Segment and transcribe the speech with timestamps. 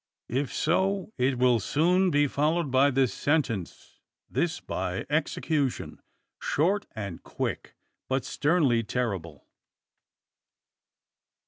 [0.29, 3.99] If so, it will soon be followed by the sentence;
[4.31, 6.01] this by execution,
[6.41, 7.75] short and quick,
[8.09, 9.45] but sternly terrible!